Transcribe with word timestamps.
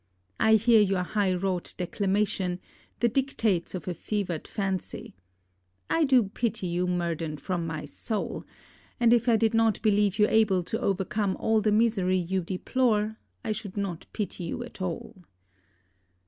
I 0.39 0.55
hear 0.55 0.81
your 0.81 1.03
high 1.03 1.31
wrought 1.35 1.75
declamation, 1.77 2.59
the 3.01 3.07
dictates 3.07 3.75
of 3.75 3.87
a 3.87 3.93
fevered 3.93 4.47
fancy. 4.47 5.13
I 5.91 6.05
do 6.05 6.23
pity 6.23 6.65
you, 6.65 6.87
Murden, 6.87 7.37
from 7.37 7.67
my 7.67 7.85
soul; 7.85 8.43
and 8.99 9.13
if 9.13 9.29
I 9.29 9.35
did 9.35 9.53
not 9.53 9.79
believe 9.83 10.17
you 10.17 10.25
able 10.27 10.63
to 10.63 10.81
overcome 10.81 11.37
all 11.37 11.61
the 11.61 11.71
misery 11.71 12.17
you 12.17 12.41
deplore 12.41 13.17
I 13.45 13.51
should 13.51 13.77
not 13.77 14.07
pity 14.11 14.45
you 14.45 14.63
at 14.63 14.81
all. 14.81 15.17